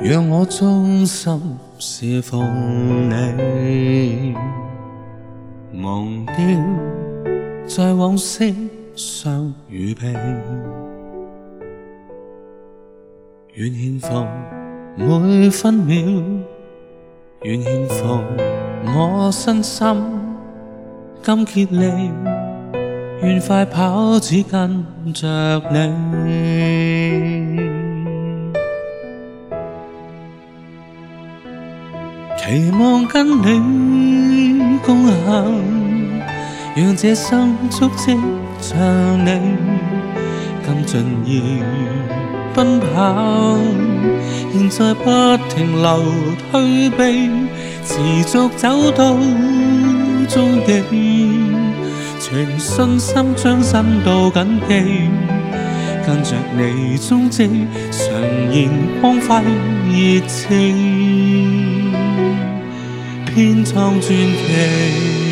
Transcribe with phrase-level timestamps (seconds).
[0.00, 1.40] 让我衷心
[1.78, 2.40] 侍奉
[3.10, 3.47] 你
[6.46, 8.54] 了，在往昔
[8.94, 10.06] 相與避。
[13.54, 14.26] 願獻奉
[14.96, 15.96] 每分秒，
[17.42, 18.24] 願獻奉
[18.86, 19.86] 我身心，
[21.22, 22.10] 今竭力，
[23.22, 25.28] 願快跑，只跟着
[25.72, 27.58] 你。
[32.36, 35.87] 期望跟你共行。
[36.80, 38.16] 让这心足迹
[38.60, 38.78] 像
[39.26, 39.30] 你，
[40.64, 41.42] 尽尽力
[42.54, 43.58] 奔跑，
[44.52, 46.04] 现在不停留
[46.52, 47.30] 退避，
[47.84, 49.16] 持续走到
[50.28, 50.84] 终点，
[52.20, 55.08] 全信心将心都紧记，
[56.06, 58.68] 跟着你踪迹，常燃
[59.00, 59.42] 光辉
[59.90, 61.92] 热情，
[63.34, 65.27] 编创传奇。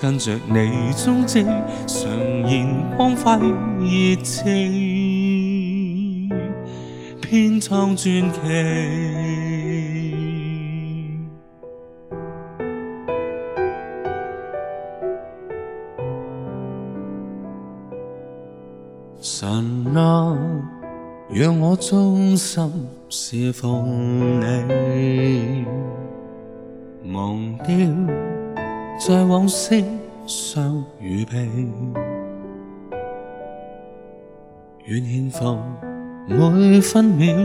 [0.00, 1.44] 跟着你踪迹，
[1.86, 2.08] 常
[2.48, 3.30] 现光辉
[3.78, 4.44] 热炽，
[7.20, 8.24] 编纂传奇。
[19.20, 20.76] 神啊。
[21.30, 23.84] 让我衷心释放
[24.40, 25.62] 你，
[27.12, 27.66] 忘掉
[28.98, 29.84] 在往昔
[30.26, 31.46] 伤与悲，
[34.86, 35.60] 愿献奉
[36.26, 37.36] 每分秒，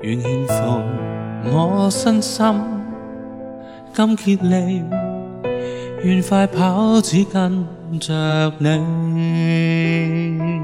[0.00, 0.82] 愿献奉
[1.44, 2.42] 我身心，
[3.92, 4.82] 今竭力，
[6.02, 7.66] 愿快跑只跟
[8.00, 10.55] 着你。